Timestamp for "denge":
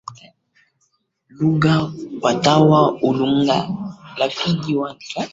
5.23-5.29